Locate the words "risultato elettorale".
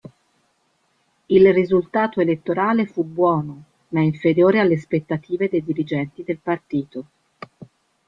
1.53-2.87